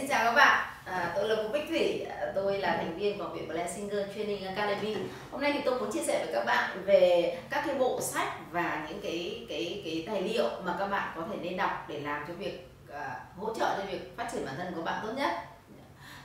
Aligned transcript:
Xin 0.00 0.08
chào 0.08 0.24
các 0.24 0.32
bạn, 0.32 0.66
à, 0.84 1.12
tôi 1.16 1.28
là 1.28 1.42
Vũ 1.42 1.48
Bích 1.48 1.68
Thủy, 1.68 2.06
à, 2.10 2.32
tôi 2.34 2.58
là 2.58 2.76
thành 2.76 2.98
viên 2.98 3.18
của 3.18 3.28
Viện 3.34 3.48
Blessinger 3.48 4.06
Training 4.14 4.44
Academy. 4.44 4.96
Hôm 5.30 5.40
nay 5.40 5.52
thì 5.52 5.60
tôi 5.64 5.80
muốn 5.80 5.92
chia 5.92 6.02
sẻ 6.02 6.24
với 6.24 6.34
các 6.34 6.44
bạn 6.44 6.82
về 6.84 7.38
các 7.50 7.64
cái 7.66 7.74
bộ 7.74 8.00
sách 8.00 8.28
và 8.50 8.86
những 8.88 9.00
cái 9.02 9.46
cái 9.48 9.82
cái 9.84 10.04
tài 10.06 10.22
liệu 10.22 10.50
mà 10.64 10.76
các 10.78 10.86
bạn 10.86 11.12
có 11.16 11.22
thể 11.30 11.36
nên 11.42 11.56
đọc 11.56 11.84
để 11.88 12.00
làm 12.00 12.24
cho 12.28 12.34
việc 12.34 12.68
à, 12.92 13.20
hỗ 13.38 13.54
trợ 13.54 13.78
cho 13.78 13.84
việc 13.90 14.16
phát 14.16 14.28
triển 14.32 14.46
bản 14.46 14.54
thân 14.58 14.72
của 14.74 14.82
bạn 14.82 15.00
tốt 15.02 15.12
nhất. 15.16 15.30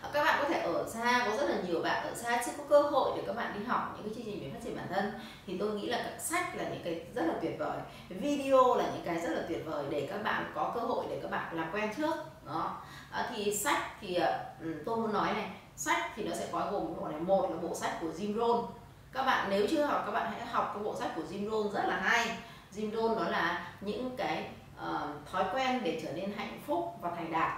Ờ, 0.01 0.09
các 0.13 0.23
bạn 0.23 0.39
có 0.43 0.49
thể 0.49 0.59
ở 0.59 0.89
xa, 0.89 1.23
có 1.25 1.37
rất 1.37 1.49
là 1.49 1.55
nhiều 1.67 1.81
bạn 1.81 2.03
ở 2.03 2.15
xa 2.15 2.41
chưa 2.45 2.51
có 2.57 2.63
cơ 2.69 2.81
hội 2.81 3.11
để 3.17 3.23
các 3.27 3.35
bạn 3.35 3.53
đi 3.59 3.65
học 3.65 3.93
những 3.95 4.05
cái 4.05 4.13
chương 4.15 4.25
trình 4.25 4.43
về 4.43 4.49
phát 4.53 4.59
triển 4.63 4.75
bản 4.75 4.87
thân. 4.89 5.13
Thì 5.47 5.57
tôi 5.57 5.71
nghĩ 5.71 5.87
là 5.87 5.97
các 6.03 6.21
sách 6.21 6.55
là 6.55 6.63
những 6.63 6.81
cái 6.83 7.01
rất 7.15 7.25
là 7.25 7.33
tuyệt 7.41 7.55
vời, 7.59 7.77
video 8.09 8.75
là 8.75 8.83
những 8.83 9.05
cái 9.05 9.19
rất 9.19 9.29
là 9.29 9.41
tuyệt 9.49 9.65
vời 9.65 9.85
để 9.89 10.07
các 10.11 10.23
bạn 10.23 10.51
có 10.55 10.71
cơ 10.75 10.79
hội 10.79 11.05
để 11.09 11.19
các 11.21 11.31
bạn 11.31 11.57
làm 11.57 11.71
quen 11.73 11.93
trước. 11.97 12.15
Đó. 12.45 12.77
À, 13.11 13.29
thì 13.35 13.55
sách 13.55 13.81
thì 14.01 14.15
ờ, 14.15 14.39
ừ, 14.61 14.83
tôi 14.85 14.97
muốn 14.97 15.13
nói 15.13 15.33
này 15.33 15.49
sách 15.75 16.11
thì 16.15 16.23
nó 16.23 16.35
sẽ 16.35 16.47
có 16.51 16.67
gồm 16.71 16.95
bộ 16.99 17.07
này. 17.07 17.19
Một 17.19 17.49
là 17.51 17.57
bộ 17.61 17.75
sách 17.75 17.97
của 18.01 18.07
Jim 18.07 18.35
Rohn. 18.35 18.65
Các 19.11 19.23
bạn 19.23 19.49
nếu 19.49 19.67
chưa 19.69 19.85
học 19.85 20.03
các 20.05 20.11
bạn 20.11 20.31
hãy 20.31 20.45
học 20.45 20.71
cái 20.73 20.83
bộ 20.83 20.95
sách 20.95 21.11
của 21.15 21.21
Jim 21.21 21.51
Rohn 21.51 21.73
rất 21.73 21.83
là 21.87 21.99
hay. 21.99 22.37
Jim 22.75 22.91
Rohn 22.91 23.15
đó 23.15 23.29
là 23.29 23.67
những 23.81 24.15
cái 24.17 24.49
uh, 24.79 25.29
thói 25.31 25.43
quen 25.53 25.81
để 25.83 26.01
trở 26.03 26.11
nên 26.11 26.31
hạnh 26.37 26.61
phúc 26.67 26.95
và 27.01 27.11
thành 27.15 27.31
đạt. 27.31 27.51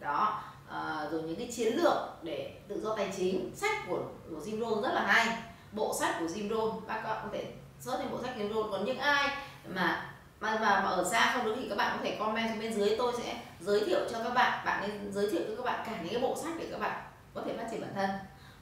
Đó 0.00 0.42
Ờ, 0.68 1.08
rồi 1.12 1.22
những 1.22 1.36
cái 1.36 1.48
chiến 1.56 1.76
lược 1.76 1.96
để 2.22 2.52
tự 2.68 2.80
do 2.80 2.96
tài 2.96 3.12
chính. 3.16 3.52
Sách 3.54 3.76
của, 3.88 4.02
của 4.30 4.36
Jim 4.36 4.60
Rohn 4.60 4.82
rất 4.82 4.94
là 4.94 5.06
hay. 5.06 5.38
Bộ 5.72 5.94
sách 6.00 6.16
của 6.20 6.26
Jim 6.26 6.48
Rohn 6.48 6.80
các 6.88 7.02
bạn 7.02 7.20
có 7.22 7.28
thể 7.32 7.46
search 7.80 8.00
trên 8.00 8.10
bộ 8.10 8.18
sách 8.22 8.36
Jim 8.38 8.54
Rohn. 8.54 8.70
Còn 8.70 8.84
những 8.84 8.98
ai 8.98 9.36
mà 9.68 10.04
mà, 10.40 10.58
mà, 10.60 10.80
mà 10.80 10.90
ở 10.90 11.04
xa 11.10 11.32
không 11.34 11.44
được 11.44 11.56
thì 11.60 11.68
các 11.68 11.78
bạn 11.78 11.96
có 11.98 12.04
thể 12.04 12.16
comment 12.16 12.48
xuống 12.48 12.60
bên 12.60 12.74
dưới. 12.74 12.94
Tôi 12.98 13.12
sẽ 13.18 13.36
giới 13.60 13.84
thiệu 13.84 14.00
cho 14.10 14.18
các 14.24 14.34
bạn 14.34 14.64
bạn 14.64 14.80
nên 14.82 15.12
giới 15.12 15.30
thiệu 15.30 15.40
cho 15.48 15.56
các 15.56 15.64
bạn 15.64 15.82
cả 15.86 16.02
những 16.02 16.12
cái 16.12 16.22
bộ 16.22 16.36
sách 16.42 16.52
để 16.58 16.68
các 16.70 16.80
bạn 16.80 17.02
có 17.34 17.42
thể 17.46 17.56
phát 17.56 17.64
triển 17.70 17.80
bản 17.80 17.92
thân. 17.94 18.10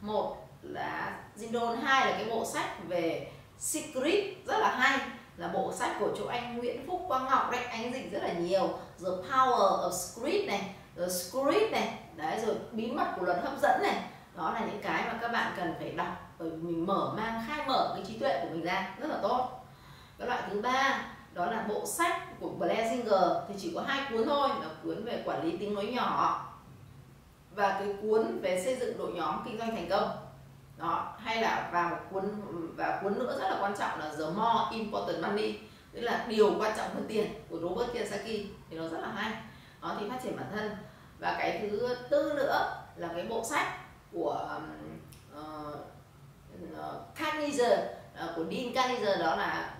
Một 0.00 0.36
là 0.62 1.18
Jim 1.38 1.52
Rohn 1.52 1.80
hai 1.82 2.06
là 2.06 2.12
cái 2.12 2.24
bộ 2.30 2.44
sách 2.44 2.88
về 2.88 3.32
Secret 3.58 4.24
rất 4.46 4.58
là 4.58 4.76
hay. 4.76 4.98
Là 5.36 5.48
bộ 5.48 5.72
sách 5.72 5.96
của 6.00 6.08
chỗ 6.18 6.26
anh 6.26 6.58
Nguyễn 6.58 6.86
Phúc 6.86 7.04
Quang 7.08 7.24
Ngọc 7.24 7.50
đấy 7.50 7.64
anh 7.64 7.92
dịch 7.92 8.12
rất 8.12 8.22
là 8.22 8.32
nhiều. 8.32 8.78
The 9.00 9.10
Power 9.30 9.88
of 9.88 9.92
Script 9.92 10.46
này 10.48 10.74
rồi 10.96 11.08
Script 11.10 11.72
này. 11.72 11.98
Đấy, 12.16 12.40
rồi 12.46 12.54
bí 12.72 12.90
mật 12.90 13.06
của 13.16 13.26
luật 13.26 13.38
hấp 13.42 13.58
dẫn 13.62 13.82
này. 13.82 14.02
Đó 14.36 14.50
là 14.54 14.60
những 14.60 14.80
cái 14.82 15.04
mà 15.06 15.18
các 15.20 15.32
bạn 15.32 15.52
cần 15.56 15.74
phải 15.78 15.92
đọc. 15.92 16.34
Bởi 16.38 16.50
mình 16.50 16.86
mở 16.86 17.14
mang, 17.16 17.44
khai 17.48 17.66
mở 17.66 17.92
cái 17.94 18.04
trí 18.06 18.18
tuệ 18.18 18.40
của 18.42 18.48
mình 18.50 18.64
ra. 18.64 18.94
Rất 18.98 19.08
là 19.10 19.18
tốt. 19.22 19.48
Cái 20.18 20.28
loại 20.28 20.42
thứ 20.50 20.60
ba, 20.60 21.06
đó 21.32 21.46
là 21.46 21.64
bộ 21.68 21.86
sách 21.86 22.40
của 22.40 22.50
Blazinger 22.58 23.40
thì 23.48 23.54
chỉ 23.58 23.72
có 23.74 23.82
hai 23.86 24.00
cuốn 24.10 24.24
thôi. 24.26 24.48
Là 24.48 24.68
cuốn 24.84 25.04
về 25.04 25.22
quản 25.24 25.44
lý 25.44 25.56
tiếng 25.56 25.74
nói 25.74 25.86
nhỏ 25.86 26.42
và 27.54 27.76
cái 27.78 27.94
cuốn 28.02 28.40
về 28.40 28.62
xây 28.64 28.76
dựng 28.76 28.98
đội 28.98 29.12
nhóm 29.12 29.42
kinh 29.44 29.58
doanh 29.58 29.76
thành 29.76 29.88
công. 29.90 30.10
Đó, 30.78 31.14
hay 31.18 31.42
là 31.42 31.68
vào 31.72 31.90
một 31.90 31.96
cuốn 32.10 32.24
và 32.76 33.00
cuốn 33.02 33.18
nữa 33.18 33.38
rất 33.40 33.50
là 33.50 33.56
quan 33.60 33.76
trọng 33.78 33.98
là 33.98 34.12
The 34.18 34.24
More 34.36 34.76
Important 34.76 35.22
Money. 35.22 35.54
Tức 35.92 36.00
là 36.00 36.24
điều 36.28 36.54
quan 36.58 36.76
trọng 36.76 36.94
hơn 36.94 37.04
tiền 37.08 37.34
của 37.50 37.58
Robert 37.58 37.92
Kiyosaki. 37.92 38.46
Thì 38.70 38.76
nó 38.76 38.88
rất 38.88 39.00
là 39.00 39.08
hay 39.08 39.32
đó 39.82 39.96
thì 40.00 40.10
phát 40.10 40.18
triển 40.22 40.36
bản 40.36 40.46
thân. 40.54 40.70
Và 41.18 41.36
cái 41.38 41.68
thứ 41.70 41.96
tư 42.10 42.32
nữa 42.36 42.84
là 42.96 43.08
cái 43.08 43.26
bộ 43.28 43.44
sách 43.44 43.68
của 44.12 44.58
uh, 45.38 45.76
Carnegie 47.14 47.94
uh, 48.24 48.36
của 48.36 48.44
Dean 48.50 48.74
Carnegie 48.74 49.18
đó 49.18 49.36
là 49.36 49.74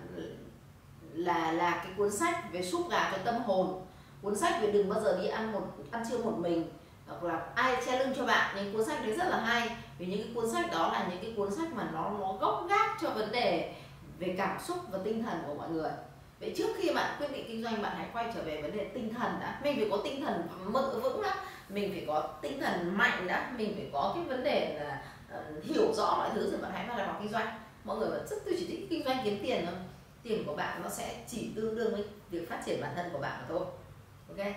là 1.13 1.51
là 1.51 1.71
cái 1.83 1.93
cuốn 1.97 2.11
sách 2.11 2.51
về 2.51 2.63
súp 2.63 2.89
gà 2.89 3.11
cho 3.11 3.17
tâm 3.17 3.35
hồn. 3.43 3.85
Cuốn 4.21 4.35
sách 4.35 4.61
về 4.61 4.71
đừng 4.71 4.89
bao 4.89 5.01
giờ 5.01 5.19
đi 5.21 5.27
ăn 5.27 5.51
một 5.51 5.61
ăn 5.91 6.03
trưa 6.09 6.17
một 6.17 6.33
mình 6.37 6.69
hoặc 7.07 7.23
là 7.23 7.45
ai 7.55 7.75
che 7.85 7.99
lưng 7.99 8.13
cho 8.17 8.25
bạn. 8.25 8.55
Những 8.55 8.73
cuốn 8.73 8.85
sách 8.85 8.99
đấy 9.03 9.15
rất 9.17 9.27
là 9.29 9.39
hay 9.39 9.77
vì 9.97 10.05
những 10.05 10.23
cái 10.23 10.31
cuốn 10.35 10.51
sách 10.51 10.71
đó 10.71 10.89
là 10.93 11.07
những 11.09 11.21
cái 11.21 11.33
cuốn 11.37 11.55
sách 11.55 11.73
mà 11.73 11.89
nó 11.93 12.09
nó 12.19 12.33
gốc 12.33 12.65
gác 12.69 12.97
cho 13.01 13.09
vấn 13.09 13.31
đề 13.31 13.75
về 14.19 14.35
cảm 14.37 14.59
xúc 14.59 14.77
và 14.91 14.99
tinh 15.03 15.23
thần 15.23 15.43
của 15.47 15.53
mọi 15.53 15.69
người 15.69 15.91
vậy 16.39 16.53
trước 16.57 16.67
khi 16.77 16.93
bạn 16.93 17.15
quyết 17.19 17.31
định 17.31 17.45
kinh 17.47 17.63
doanh 17.63 17.81
bạn 17.81 17.95
hãy 17.97 18.07
quay 18.13 18.31
trở 18.35 18.41
về 18.41 18.61
vấn 18.61 18.77
đề 18.77 18.85
tinh 18.93 19.13
thần 19.13 19.31
đã. 19.41 19.59
Mình 19.63 19.75
phải 19.75 19.87
có 19.91 19.97
tinh 20.03 20.21
thần 20.21 20.47
mự 20.65 20.99
vững 20.99 21.21
đã. 21.21 21.35
Mình 21.69 21.91
phải 21.91 22.03
có 22.07 22.21
tinh 22.41 22.59
thần 22.59 22.97
mạnh 22.97 23.27
đã. 23.27 23.53
Mình 23.57 23.73
phải 23.75 23.89
có 23.93 24.11
cái 24.15 24.23
vấn 24.23 24.43
đề 24.43 24.79
là 24.79 25.01
uh, 25.39 25.63
hiểu 25.63 25.93
rõ 25.93 26.17
mọi 26.17 26.29
thứ 26.33 26.51
rồi 26.51 26.61
bạn 26.61 26.71
hãy 26.73 26.87
vào 26.87 26.97
làm 26.97 27.15
kinh 27.21 27.31
doanh. 27.31 27.59
Mọi 27.83 27.97
người 27.97 28.09
vẫn 28.09 28.27
rất 28.29 28.35
tôi 28.45 28.55
chỉ 28.59 28.67
thích 28.67 28.87
kinh 28.89 29.05
doanh 29.05 29.17
kiếm 29.23 29.39
tiền 29.43 29.65
thôi. 29.65 29.75
Tiền 30.23 30.43
của 30.45 30.55
bạn 30.55 30.83
nó 30.83 30.89
sẽ 30.89 31.23
chỉ 31.27 31.51
tương 31.55 31.75
đương 31.75 31.91
với 31.91 32.05
việc 32.29 32.49
phát 32.49 32.61
triển 32.65 32.81
bản 32.81 32.91
thân 32.95 33.09
của 33.13 33.19
bạn 33.19 33.39
mà 33.39 33.45
thôi. 33.49 33.65
Ok? 34.29 34.47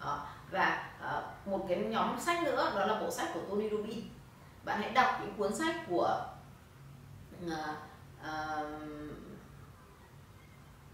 Đó. 0.00 0.26
và 0.50 0.90
uh, 1.18 1.48
một 1.48 1.66
cái 1.68 1.78
nhóm 1.78 2.20
sách 2.20 2.42
nữa 2.42 2.72
đó 2.76 2.86
là 2.86 3.00
bộ 3.00 3.10
sách 3.10 3.28
của 3.34 3.40
Tony 3.40 3.70
Robbins. 3.70 4.04
Bạn 4.64 4.80
hãy 4.80 4.90
đọc 4.90 5.18
những 5.20 5.34
cuốn 5.36 5.54
sách 5.54 5.76
của 5.88 6.24
uh, 7.46 7.52
uh, 8.20 8.66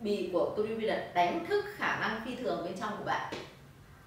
bị 0.05 0.31
của 0.33 0.55
Tony 0.57 0.87
đánh 1.15 1.47
thức 1.49 1.65
khả 1.77 2.01
năng 2.01 2.21
phi 2.25 2.37
thường 2.37 2.65
bên 2.65 2.79
trong 2.81 2.97
của 2.99 3.05
bạn 3.05 3.35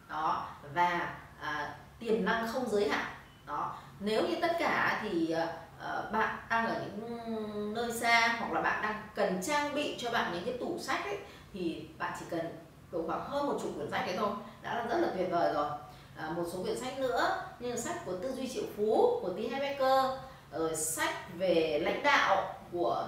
đó 0.10 0.48
và 0.74 1.16
à, 1.42 1.76
tiềm 2.00 2.26
năng 2.26 2.48
không 2.48 2.70
giới 2.70 2.90
hạn 2.90 3.06
đó 3.46 3.76
nếu 4.00 4.28
như 4.28 4.36
tất 4.42 4.52
cả 4.60 5.00
thì 5.04 5.36
uh, 5.36 6.12
bạn 6.12 6.38
đang 6.50 6.68
ở 6.68 6.82
những 6.82 7.74
nơi 7.74 7.92
xa 7.92 8.36
hoặc 8.40 8.52
là 8.54 8.62
bạn 8.62 8.82
đang 8.82 9.02
cần 9.16 9.42
trang 9.44 9.76
bị 9.76 9.96
cho 10.00 10.12
bạn 10.12 10.32
những 10.34 10.46
cái 10.46 10.58
tủ 10.60 10.78
sách 10.80 11.06
ấy, 11.06 11.18
thì 11.54 11.88
bạn 11.98 12.14
chỉ 12.20 12.26
cần 12.30 12.58
độ 12.92 13.04
khoảng 13.08 13.30
hơn 13.30 13.48
một 13.48 13.60
chục 13.62 13.72
quyển 13.76 13.92
sách 13.92 14.06
đấy 14.06 14.16
thôi 14.18 14.30
đã 14.62 14.76
là 14.76 14.86
rất 14.86 14.98
là 14.98 15.08
tuyệt 15.18 15.28
vời 15.32 15.54
rồi 15.54 15.70
à, 16.18 16.30
một 16.36 16.44
số 16.54 16.64
quyển 16.64 16.80
sách 16.80 17.00
nữa 17.00 17.42
như 17.60 17.76
sách 17.76 18.06
của 18.06 18.14
tư 18.22 18.32
duy 18.36 18.48
triệu 18.48 18.64
phú 18.78 19.20
của 19.22 19.30
T. 19.30 19.36
Becker 19.36 20.06
rồi 20.52 20.76
sách 20.76 21.38
về 21.38 21.80
lãnh 21.84 22.04
đạo 22.04 22.56
của 22.72 23.08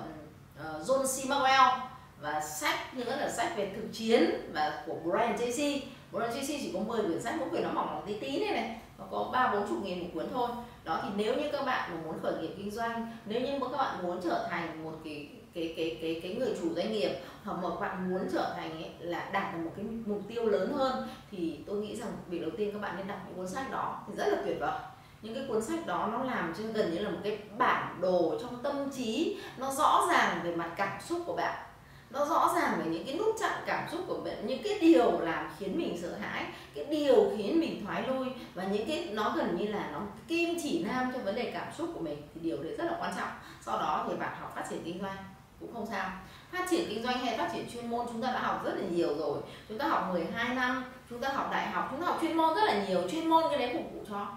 uh, 0.59 0.87
John 0.87 1.03
C. 1.03 1.29
Maxwell 1.29 1.88
và 2.21 2.41
sách 2.41 2.95
nữa 2.95 3.15
là 3.19 3.29
sách 3.29 3.57
về 3.57 3.71
thực 3.75 3.87
chiến 3.93 4.51
và 4.53 4.83
của 4.85 4.95
Brian 5.03 5.37
Tracy 5.37 5.83
Brian 6.11 6.31
Tracy 6.33 6.57
chỉ 6.61 6.71
có 6.73 6.79
10 6.79 7.01
quyển 7.01 7.21
sách 7.21 7.35
mỗi 7.39 7.49
quyển 7.49 7.63
nó 7.63 7.71
mỏng 7.71 7.87
mỏng 7.87 8.03
tí 8.07 8.13
tí 8.19 8.39
này 8.39 8.51
này 8.51 8.81
nó 8.97 9.05
có 9.11 9.29
ba 9.33 9.51
bốn 9.53 9.67
chục 9.67 9.77
nghìn 9.83 9.99
một 9.99 10.09
cuốn 10.13 10.25
thôi. 10.33 10.49
Đó 10.83 10.99
thì 11.03 11.09
nếu 11.15 11.35
như 11.35 11.51
các 11.51 11.65
bạn 11.65 11.91
mà 11.93 12.01
muốn 12.05 12.19
khởi 12.23 12.33
nghiệp 12.33 12.53
kinh 12.57 12.71
doanh 12.71 13.17
nếu 13.25 13.41
như 13.41 13.59
các 13.59 13.77
bạn 13.77 14.03
muốn 14.03 14.21
trở 14.23 14.47
thành 14.51 14.83
một 14.83 14.93
cái 15.03 15.29
cái 15.53 15.73
cái 15.77 15.97
cái 16.01 16.19
cái 16.23 16.35
người 16.35 16.55
chủ 16.61 16.73
doanh 16.73 16.91
nghiệp 16.91 17.11
hoặc 17.43 17.57
mà 17.63 17.69
các 17.69 17.79
bạn 17.79 18.09
muốn 18.09 18.21
trở 18.33 18.53
thành 18.57 18.71
ấy, 18.71 18.91
là 18.99 19.29
đạt 19.33 19.53
được 19.53 19.59
một 19.65 19.71
cái 19.75 19.85
mục 20.05 20.21
tiêu 20.27 20.45
lớn 20.45 20.73
hơn 20.73 21.07
thì 21.31 21.59
tôi 21.67 21.77
nghĩ 21.77 21.95
rằng 21.95 22.11
việc 22.27 22.41
đầu 22.41 22.51
tiên 22.57 22.71
các 22.73 22.81
bạn 22.81 22.97
nên 22.97 23.07
đọc 23.07 23.17
những 23.27 23.35
cuốn 23.37 23.47
sách 23.47 23.71
đó 23.71 24.03
thì 24.07 24.13
rất 24.17 24.27
là 24.27 24.37
tuyệt 24.45 24.57
vời. 24.59 24.79
Những 25.21 25.35
cái 25.35 25.43
cuốn 25.47 25.61
sách 25.61 25.85
đó 25.85 26.09
nó 26.11 26.23
làm 26.23 26.53
cho 26.57 26.63
gần 26.73 26.93
như 26.93 26.99
là 26.99 27.09
một 27.09 27.19
cái 27.23 27.39
bản 27.57 27.97
đồ 28.01 28.37
trong 28.41 28.63
tâm 28.63 28.89
trí 28.91 29.37
nó 29.57 29.71
rõ 29.71 30.07
ràng 30.09 30.39
về 30.43 30.55
mặt 30.55 30.71
cảm 30.77 31.01
xúc 31.01 31.21
của 31.25 31.35
bạn 31.35 31.68
nó 32.09 32.25
rõ 32.25 32.53
ràng 32.55 32.79
về 32.79 32.85
những 32.91 33.05
cái 33.05 33.15
nút 33.15 33.35
chặn 33.39 33.51
cảm 33.65 33.89
xúc 33.91 34.01
của 34.07 34.21
mình, 34.23 34.47
những 34.47 34.63
cái 34.63 34.79
điều 34.79 35.19
làm 35.19 35.49
khiến 35.59 35.77
mình 35.77 35.97
sợ 36.01 36.15
hãi, 36.21 36.45
cái 36.75 36.85
điều 36.85 37.31
khiến 37.37 37.59
mình 37.59 37.85
thoái 37.85 38.07
lui 38.07 38.27
và 38.53 38.63
những 38.63 38.87
cái, 38.87 39.09
nó 39.11 39.33
gần 39.35 39.57
như 39.57 39.65
là 39.65 39.89
nó 39.93 40.01
kim 40.27 40.57
chỉ 40.63 40.83
nam 40.83 41.11
cho 41.13 41.19
vấn 41.19 41.35
đề 41.35 41.51
cảm 41.51 41.67
xúc 41.77 41.89
của 41.93 41.99
mình 41.99 42.21
thì 42.33 42.41
điều 42.41 42.63
đấy 42.63 42.75
rất 42.77 42.85
là 42.85 42.97
quan 42.99 43.13
trọng. 43.17 43.29
Sau 43.61 43.79
đó 43.79 44.05
thì 44.09 44.15
bạn 44.15 44.37
học 44.39 44.53
phát 44.55 44.65
triển 44.69 44.83
kinh 44.85 45.01
doanh, 45.01 45.17
cũng 45.59 45.73
không 45.73 45.85
sao. 45.85 46.09
Phát 46.51 46.65
triển 46.69 46.89
kinh 46.89 47.03
doanh 47.03 47.19
hay 47.19 47.37
phát 47.37 47.49
triển 47.53 47.71
chuyên 47.73 47.89
môn 47.89 48.05
chúng 48.07 48.21
ta 48.21 48.31
đã 48.31 48.39
học 48.39 48.65
rất 48.65 48.73
là 48.75 48.87
nhiều 48.91 49.17
rồi. 49.17 49.39
Chúng 49.69 49.77
ta 49.77 49.87
học 49.87 50.09
12 50.13 50.55
năm, 50.55 50.83
chúng 51.09 51.19
ta 51.19 51.29
học 51.29 51.49
đại 51.51 51.67
học, 51.67 51.87
chúng 51.91 52.01
ta 52.01 52.07
học 52.07 52.17
chuyên 52.21 52.37
môn 52.37 52.55
rất 52.55 52.63
là 52.65 52.87
nhiều, 52.87 53.09
chuyên 53.11 53.29
môn 53.29 53.43
cái 53.49 53.59
đấy 53.59 53.69
phục 53.73 53.93
vụ 53.93 54.05
cho 54.09 54.27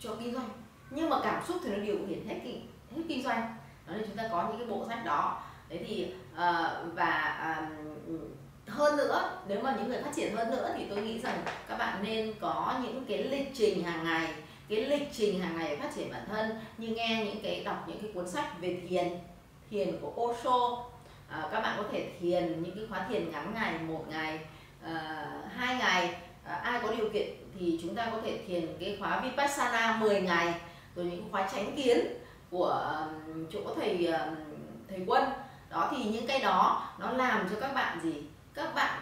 cho 0.00 0.14
kinh 0.14 0.34
doanh. 0.34 0.48
Nhưng 0.90 1.10
mà 1.10 1.16
cảm 1.22 1.44
xúc 1.46 1.56
thì 1.64 1.70
nó 1.70 1.76
điều 1.76 1.96
khiển 2.08 2.28
hết 2.28 2.40
kinh 2.44 2.68
hết 2.96 3.02
kinh 3.08 3.22
doanh. 3.22 3.56
Đó 3.86 3.94
nên 3.94 4.04
chúng 4.06 4.16
ta 4.16 4.28
có 4.32 4.48
những 4.48 4.58
cái 4.58 4.66
bộ 4.66 4.86
sách 4.88 5.04
đó 5.04 5.42
thế 5.78 5.84
thì 5.88 6.06
uh, 6.32 6.94
và 6.94 7.38
uh, 7.60 8.20
hơn 8.66 8.96
nữa 8.96 9.30
nếu 9.48 9.60
mà 9.62 9.74
những 9.78 9.88
người 9.88 10.02
phát 10.02 10.10
triển 10.16 10.36
hơn 10.36 10.50
nữa 10.50 10.74
thì 10.78 10.84
tôi 10.90 11.02
nghĩ 11.02 11.18
rằng 11.18 11.42
các 11.68 11.76
bạn 11.78 12.02
nên 12.02 12.34
có 12.40 12.80
những 12.82 13.04
cái 13.08 13.24
lịch 13.24 13.50
trình 13.54 13.82
hàng 13.82 14.04
ngày 14.04 14.34
cái 14.68 14.84
lịch 14.84 15.08
trình 15.12 15.40
hàng 15.40 15.56
ngày 15.56 15.68
để 15.70 15.76
phát 15.76 15.94
triển 15.94 16.10
bản 16.10 16.26
thân. 16.28 16.50
Như 16.78 16.88
nghe 16.88 17.24
những 17.24 17.42
cái 17.42 17.64
đọc 17.64 17.84
những 17.88 18.00
cái 18.02 18.10
cuốn 18.14 18.28
sách 18.28 18.60
về 18.60 18.80
thiền 18.88 19.08
thiền 19.70 19.98
của 20.00 20.12
Osho 20.22 20.84
à, 21.28 21.48
các 21.52 21.60
bạn 21.60 21.74
có 21.78 21.84
thể 21.92 22.10
thiền 22.20 22.62
những 22.62 22.76
cái 22.76 22.84
khóa 22.88 23.06
thiền 23.08 23.30
ngắn 23.30 23.52
ngày 23.54 23.78
một 23.78 24.04
ngày 24.10 24.40
à, 24.84 25.26
hai 25.56 25.76
ngày. 25.76 26.14
À, 26.44 26.54
ai 26.54 26.80
có 26.82 26.94
điều 26.96 27.10
kiện 27.10 27.28
thì 27.58 27.78
chúng 27.82 27.94
ta 27.94 28.10
có 28.12 28.20
thể 28.24 28.38
thiền 28.46 28.76
cái 28.80 28.96
khóa 29.00 29.20
vipassana 29.20 29.96
10 30.00 30.20
ngày 30.20 30.54
rồi 30.96 31.04
những 31.04 31.28
khóa 31.30 31.48
tránh 31.52 31.76
kiến 31.76 32.06
của 32.50 32.96
chỗ 33.52 33.60
thầy 33.76 34.12
thầy 34.88 35.00
quân 35.06 35.24
đó, 35.74 35.88
thì 35.90 36.04
những 36.04 36.26
cái 36.26 36.40
đó 36.40 36.88
nó 36.98 37.10
làm 37.10 37.48
cho 37.50 37.56
các 37.60 37.74
bạn 37.74 37.98
gì? 38.02 38.22
Các 38.54 38.74
bạn 38.74 39.00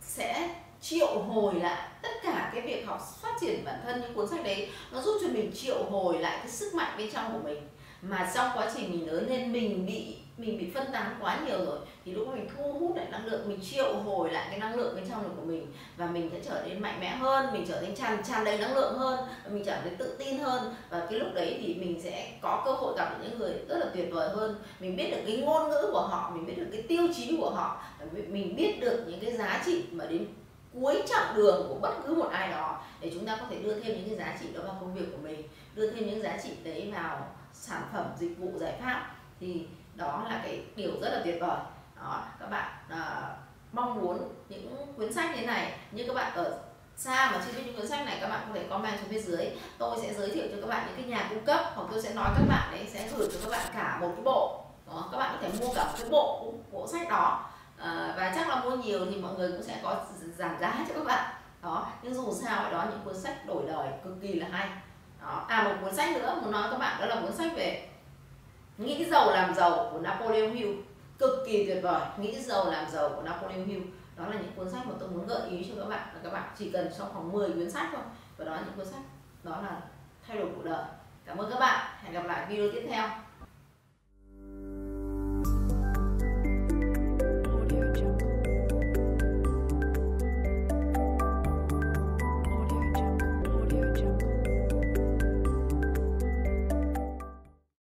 sẽ 0.00 0.48
triệu 0.80 1.18
hồi 1.18 1.54
lại 1.54 1.88
tất 2.02 2.08
cả 2.22 2.50
cái 2.54 2.62
việc 2.62 2.86
học 2.86 3.00
phát 3.20 3.34
triển 3.40 3.64
bản 3.64 3.80
thân 3.84 4.00
những 4.00 4.14
cuốn 4.14 4.28
sách 4.28 4.44
đấy. 4.44 4.70
Nó 4.92 5.00
giúp 5.00 5.18
cho 5.22 5.28
mình 5.28 5.52
triệu 5.54 5.84
hồi 5.84 6.18
lại 6.18 6.38
cái 6.38 6.50
sức 6.50 6.74
mạnh 6.74 6.94
bên 6.98 7.10
trong 7.12 7.32
của 7.32 7.48
mình 7.48 7.68
mà 8.02 8.30
trong 8.34 8.50
quá 8.54 8.70
trình 8.74 8.90
mình 8.90 9.12
lớn 9.12 9.28
lên, 9.28 9.52
mình 9.52 9.86
bị 9.86 10.16
mình 10.36 10.58
bị 10.58 10.70
phân 10.74 10.92
tán 10.92 11.16
quá 11.20 11.40
nhiều 11.46 11.64
rồi, 11.64 11.78
thì 12.04 12.12
lúc 12.12 12.28
mình 12.34 12.48
thu 12.56 12.72
hút 12.72 12.96
lại 12.96 13.06
năng 13.10 13.26
lượng, 13.26 13.48
mình 13.48 13.58
triệu 13.70 13.94
hồi 13.94 14.30
lại 14.30 14.46
cái 14.50 14.58
năng 14.58 14.74
lượng 14.74 14.94
bên 14.94 15.04
trong 15.08 15.36
của 15.36 15.42
mình. 15.44 15.66
Và 15.96 16.06
mình 16.06 16.30
sẽ 16.32 16.40
trở 16.44 16.62
nên 16.66 16.80
mạnh 16.80 17.00
mẽ 17.00 17.08
hơn, 17.08 17.46
mình 17.52 17.64
trở 17.68 17.80
nên 17.80 17.94
tràn 17.94 18.22
tràn 18.28 18.44
đầy 18.44 18.58
năng 18.58 18.74
lượng 18.74 18.98
hơn, 18.98 19.18
và 19.44 19.50
mình 19.50 19.64
trở 19.64 19.76
nên 19.84 19.96
tự 19.96 20.16
tin 20.18 20.38
hơn. 20.38 20.74
Và 20.90 21.06
cái 21.10 21.18
lúc 21.18 21.28
đấy 21.34 21.58
thì 21.62 21.74
mình 21.74 22.00
sẽ 22.02 22.32
có 22.42 22.62
cơ 22.64 22.72
hội 22.72 22.94
gặp 22.98 23.18
những 23.22 23.38
người 23.38 23.52
rất 23.68 23.78
là 23.78 23.86
tuyệt 23.94 24.08
vời 24.12 24.28
hơn. 24.28 24.56
Mình 24.80 24.96
biết 24.96 25.10
được 25.10 25.22
cái 25.26 25.36
ngôn 25.36 25.70
ngữ 25.70 25.88
của 25.92 26.06
họ, 26.10 26.30
mình 26.34 26.46
biết 26.46 26.54
được 26.56 26.68
cái 26.72 26.82
tiêu 26.82 27.08
chí 27.16 27.36
của 27.40 27.50
họ 27.50 27.82
mình 28.28 28.56
biết 28.56 28.80
được 28.80 29.04
những 29.06 29.20
cái 29.20 29.32
giá 29.36 29.62
trị 29.66 29.84
mà 29.92 30.04
đến 30.04 30.26
cuối 30.74 31.02
chặng 31.08 31.36
đường 31.36 31.66
của 31.68 31.74
bất 31.74 31.94
cứ 32.06 32.14
một 32.14 32.28
ai 32.32 32.50
đó, 32.50 32.80
để 33.00 33.10
chúng 33.14 33.24
ta 33.24 33.36
có 33.36 33.46
thể 33.50 33.58
đưa 33.58 33.80
thêm 33.80 33.96
những 33.96 34.08
cái 34.08 34.18
giá 34.18 34.38
trị 34.40 34.46
đó 34.54 34.60
vào 34.64 34.76
công 34.80 34.94
việc 34.94 35.04
của 35.12 35.18
mình, 35.22 35.42
đưa 35.74 35.90
thêm 35.90 36.06
những 36.06 36.22
giá 36.22 36.38
trị 36.42 36.50
đấy 36.64 36.92
vào 36.94 37.28
sản 37.52 37.82
phẩm 37.92 38.06
dịch 38.18 38.38
vụ 38.38 38.58
giải 38.58 38.74
pháp 38.82 39.10
thì 39.40 39.66
đó 39.94 40.26
là 40.28 40.40
cái 40.44 40.64
điều 40.76 40.90
rất 41.02 41.10
là 41.12 41.20
tuyệt 41.24 41.36
vời. 41.40 41.58
Đó 41.96 42.22
các 42.40 42.50
bạn 42.50 42.72
à, 42.88 43.30
mong 43.72 44.00
muốn 44.00 44.34
những 44.48 44.76
cuốn 44.96 45.12
sách 45.12 45.36
như 45.36 45.46
này 45.46 45.78
như 45.92 46.04
các 46.06 46.14
bạn 46.14 46.32
ở 46.34 46.58
xa 46.96 47.30
mà 47.32 47.42
chưa 47.46 47.52
biết 47.52 47.62
những 47.66 47.76
cuốn 47.76 47.88
sách 47.88 48.06
này 48.06 48.18
các 48.20 48.28
bạn 48.28 48.40
có 48.48 48.54
thể 48.54 48.66
comment 48.70 49.00
xuống 49.00 49.08
phía 49.08 49.20
dưới. 49.20 49.46
Tôi 49.78 49.98
sẽ 50.02 50.14
giới 50.14 50.30
thiệu 50.30 50.46
cho 50.50 50.56
các 50.60 50.66
bạn 50.66 50.86
những 50.86 50.96
cái 50.96 51.04
nhà 51.04 51.26
cung 51.30 51.44
cấp 51.44 51.60
hoặc 51.74 51.88
tôi 51.90 52.02
sẽ 52.02 52.14
nói 52.14 52.30
các 52.36 52.44
bạn 52.48 52.68
đấy 52.70 52.88
sẽ 52.92 53.08
gửi 53.16 53.28
cho 53.32 53.38
các 53.44 53.50
bạn 53.50 53.66
cả 53.74 53.98
một 54.00 54.12
cái 54.16 54.24
bộ. 54.24 54.64
Đó, 54.86 55.08
các 55.12 55.18
bạn 55.18 55.36
có 55.36 55.48
thể 55.48 55.60
mua 55.60 55.74
cả 55.74 55.84
một 55.84 55.96
cái 55.98 56.08
bộ 56.10 56.54
bộ 56.72 56.86
sách 56.86 57.08
đó. 57.10 57.50
À, 57.78 58.14
và 58.16 58.32
chắc 58.34 58.48
là 58.48 58.60
mua 58.64 58.70
nhiều 58.70 59.06
thì 59.10 59.16
mọi 59.16 59.34
người 59.34 59.52
cũng 59.52 59.62
sẽ 59.62 59.80
có 59.82 60.04
giảm 60.36 60.58
giá 60.60 60.84
cho 60.88 60.94
các 60.94 61.04
bạn. 61.04 61.34
Đó 61.62 61.86
nhưng 62.02 62.14
dù 62.14 62.34
sao 62.42 62.64
ở 62.64 62.70
đó 62.70 62.86
những 62.90 63.00
cuốn 63.04 63.20
sách 63.20 63.46
đổi 63.46 63.64
đời 63.66 63.88
cực 64.04 64.14
kỳ 64.22 64.32
là 64.34 64.46
hay 64.50 64.68
đó. 65.22 65.44
à 65.48 65.62
một 65.62 65.74
cuốn 65.80 65.94
sách 65.94 66.16
nữa, 66.16 66.38
muốn 66.42 66.52
nói 66.52 66.62
với 66.62 66.70
các 66.70 66.78
bạn 66.78 67.00
đó 67.00 67.06
là 67.06 67.20
cuốn 67.20 67.32
sách 67.32 67.52
về 67.56 67.88
nghĩ 68.78 69.04
giàu 69.04 69.30
làm 69.30 69.54
giàu 69.54 69.88
của 69.92 69.98
Napoleon 69.98 70.50
Hill. 70.50 70.74
Cực 71.18 71.30
kỳ 71.46 71.66
tuyệt 71.66 71.82
vời. 71.82 72.00
Nghĩ 72.18 72.40
giàu 72.40 72.70
làm 72.70 72.90
giàu 72.90 73.08
của 73.16 73.22
Napoleon 73.22 73.64
Hill. 73.66 73.82
Đó 74.16 74.26
là 74.26 74.36
những 74.36 74.52
cuốn 74.56 74.70
sách 74.70 74.86
mà 74.86 74.92
tôi 75.00 75.08
muốn 75.08 75.26
gợi 75.26 75.50
ý 75.50 75.66
cho 75.68 75.82
các 75.82 75.88
bạn. 75.88 76.08
Là 76.14 76.20
các 76.22 76.32
bạn 76.32 76.50
chỉ 76.58 76.70
cần 76.70 76.90
trong 76.98 77.08
khoảng 77.12 77.32
10 77.32 77.48
cuốn 77.50 77.70
sách 77.70 77.88
thôi. 77.92 78.02
Và 78.36 78.44
đó 78.44 78.54
là 78.54 78.60
những 78.60 78.74
cuốn 78.76 78.86
sách, 78.86 79.00
đó 79.42 79.60
là 79.62 79.80
thay 80.26 80.38
đổi 80.38 80.48
cuộc 80.56 80.64
đời. 80.64 80.84
Cảm 81.24 81.38
ơn 81.38 81.50
các 81.50 81.58
bạn. 81.58 81.86
Hẹn 82.02 82.12
gặp 82.12 82.24
lại 82.24 82.46
video 82.48 82.72
tiếp 82.72 82.86
theo. 82.90 83.08